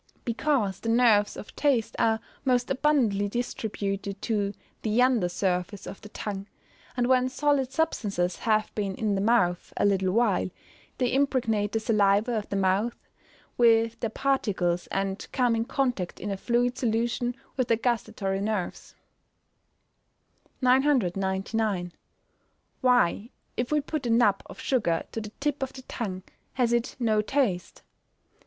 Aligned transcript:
_Because 0.25 0.79
the 0.79 0.89
nerves 0.89 1.37
of 1.37 1.55
taste 1.55 1.95
are 1.99 2.19
most 2.43 2.71
abundantly 2.71 3.29
distributed 3.29 4.19
to 4.23 4.51
the 4.81 4.99
under 4.99 5.29
surface 5.29 5.85
of 5.85 6.01
the 6.01 6.09
tongue; 6.09 6.47
and 6.97 7.05
when 7.05 7.29
solid 7.29 7.71
substances 7.71 8.37
have 8.37 8.73
been 8.73 8.95
in 8.95 9.13
the 9.13 9.21
mouth 9.21 9.71
a 9.77 9.85
little 9.85 10.11
while, 10.11 10.49
they 10.97 11.13
impregnate 11.13 11.71
the 11.73 11.79
saliva 11.79 12.31
of 12.35 12.49
the 12.49 12.55
mouth 12.55 12.97
with 13.59 13.99
their 13.99 14.09
particles 14.09 14.87
and 14.87 15.27
come 15.31 15.55
in 15.55 15.65
contact 15.65 16.19
in 16.19 16.31
a 16.31 16.35
fluid 16.37 16.79
solution 16.79 17.35
with 17.55 17.67
the 17.67 17.75
gustatory 17.77 18.41
nerves. 18.41 18.95
999. 20.63 21.93
_Why 22.83 23.29
if 23.55 23.71
we 23.71 23.79
put 23.79 24.07
a 24.07 24.09
nub 24.09 24.41
of 24.47 24.59
sugar 24.59 25.03
to 25.11 25.21
the 25.21 25.29
tip 25.39 25.61
of 25.61 25.73
the 25.73 25.83
tongue 25.83 26.23
has 26.53 26.73
it 26.73 26.95
no 26.99 27.21
taste? 27.21 27.83